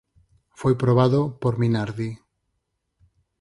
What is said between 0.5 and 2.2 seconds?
Foi probado por Minardi.